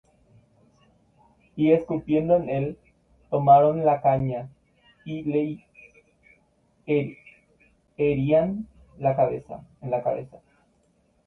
Y 1.55 1.71
escupiendo 1.73 2.35
en 2.35 2.49
él, 2.49 2.79
tomaron 3.29 3.85
la 3.85 4.01
caña, 4.01 4.49
y 5.05 5.21
le 5.25 7.15
herían 7.97 8.67
en 8.97 9.03
la 9.03 9.15
cabeza. 9.15 9.63